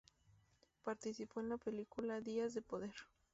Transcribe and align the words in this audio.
Participó 0.83 1.41
en 1.41 1.49
la 1.49 1.57
película 1.57 2.21
"Días 2.21 2.55
de 2.55 2.63
poder". 2.63 2.91